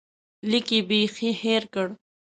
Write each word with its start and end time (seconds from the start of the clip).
لیک 0.49 0.67
یې 0.75 0.79
بیخي 0.87 1.29
هېر 1.41 1.63
کړ. 1.73 1.87